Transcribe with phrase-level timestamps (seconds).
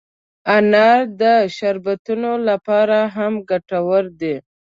[0.55, 1.23] انار د
[1.55, 4.35] شربتونو لپاره هم ګټور دی.